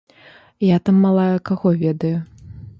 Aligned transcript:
Я 0.75 0.79
там 0.87 0.95
малая 1.05 1.35
каго 1.51 1.69
ведаю. 1.85 2.15